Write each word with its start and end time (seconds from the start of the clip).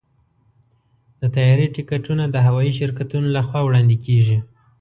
د 1.21 1.23
طیارې 1.35 1.67
ټکټونه 1.75 2.23
د 2.29 2.35
هوايي 2.45 2.73
شرکتونو 2.79 3.27
لخوا 3.37 3.59
وړاندې 3.63 3.97
کېږي. 4.05 4.37